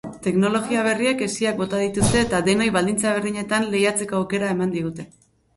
[0.27, 5.11] Teknologia berriek hesiak bota dituzte eta denoi baldintza berdinetan lehiatzeko aukera eman digute.